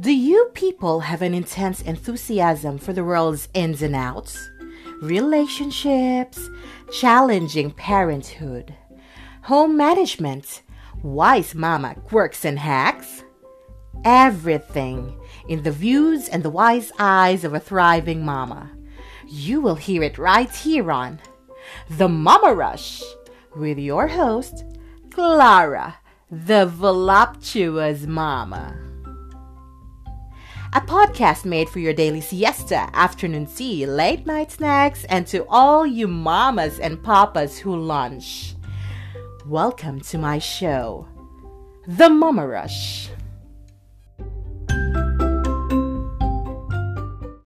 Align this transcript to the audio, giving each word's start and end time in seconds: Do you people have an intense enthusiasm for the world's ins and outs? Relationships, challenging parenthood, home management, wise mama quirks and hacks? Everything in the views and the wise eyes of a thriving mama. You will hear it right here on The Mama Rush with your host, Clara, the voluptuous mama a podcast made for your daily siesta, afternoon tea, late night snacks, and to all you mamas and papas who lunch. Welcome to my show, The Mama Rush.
Do 0.00 0.12
you 0.12 0.50
people 0.54 1.00
have 1.00 1.22
an 1.22 1.34
intense 1.34 1.80
enthusiasm 1.80 2.78
for 2.78 2.92
the 2.92 3.04
world's 3.04 3.48
ins 3.54 3.80
and 3.80 3.94
outs? 3.94 4.50
Relationships, 5.00 6.50
challenging 6.92 7.70
parenthood, 7.70 8.74
home 9.42 9.76
management, 9.76 10.62
wise 11.04 11.54
mama 11.54 11.94
quirks 12.06 12.44
and 12.44 12.58
hacks? 12.58 13.22
Everything 14.04 15.16
in 15.48 15.62
the 15.62 15.70
views 15.70 16.28
and 16.28 16.42
the 16.42 16.50
wise 16.50 16.90
eyes 16.98 17.44
of 17.44 17.54
a 17.54 17.60
thriving 17.60 18.24
mama. 18.24 18.72
You 19.28 19.60
will 19.60 19.76
hear 19.76 20.02
it 20.02 20.18
right 20.18 20.52
here 20.52 20.90
on 20.90 21.20
The 21.88 22.08
Mama 22.08 22.52
Rush 22.52 23.00
with 23.54 23.78
your 23.78 24.08
host, 24.08 24.64
Clara, 25.12 25.98
the 26.32 26.66
voluptuous 26.66 28.06
mama 28.06 28.76
a 30.74 30.80
podcast 30.80 31.44
made 31.44 31.68
for 31.68 31.78
your 31.78 31.92
daily 31.92 32.20
siesta, 32.20 32.90
afternoon 32.94 33.46
tea, 33.46 33.86
late 33.86 34.26
night 34.26 34.50
snacks, 34.50 35.04
and 35.04 35.24
to 35.24 35.46
all 35.46 35.86
you 35.86 36.08
mamas 36.08 36.80
and 36.80 37.00
papas 37.00 37.56
who 37.56 37.76
lunch. 37.76 38.56
Welcome 39.46 40.00
to 40.00 40.18
my 40.18 40.40
show, 40.40 41.06
The 41.86 42.10
Mama 42.10 42.44
Rush. 42.44 43.08